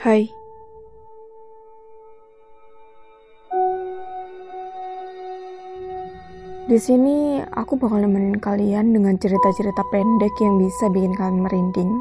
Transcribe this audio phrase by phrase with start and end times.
[0.00, 0.24] Hai.
[6.64, 11.92] Di sini aku bakal nemenin kalian dengan cerita-cerita pendek yang bisa bikin kalian merinding,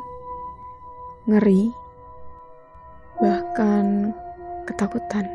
[1.27, 1.75] ngeri,
[3.20, 4.16] bahkan
[4.63, 5.27] ketakutan.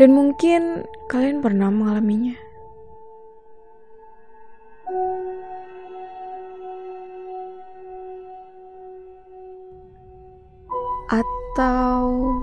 [0.00, 2.49] Dan mungkin kalian pernah mengalaminya.
[11.10, 12.38] Atau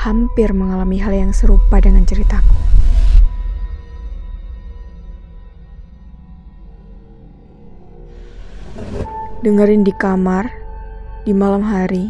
[0.00, 2.56] hampir mengalami hal yang serupa dengan ceritaku.
[9.44, 10.48] Dengerin di kamar,
[11.28, 12.08] di malam hari.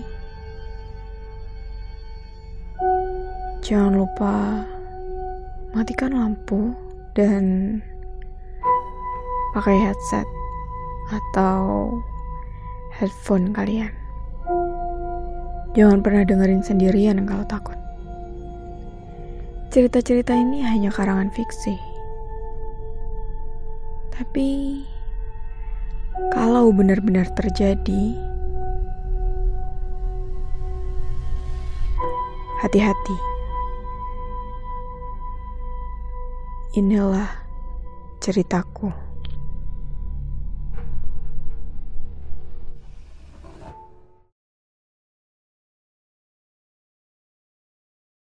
[3.66, 4.62] Jangan lupa
[5.74, 6.70] matikan lampu
[7.18, 7.82] dan
[9.50, 10.28] pakai headset
[11.10, 11.90] atau
[12.94, 14.05] headphone kalian.
[15.76, 17.76] Jangan pernah dengerin sendirian kalau takut.
[19.68, 21.76] Cerita-cerita ini hanya karangan fiksi.
[24.08, 24.80] Tapi
[26.32, 28.16] kalau benar-benar terjadi,
[32.64, 33.18] hati-hati.
[36.80, 37.28] Inilah
[38.24, 38.88] ceritaku.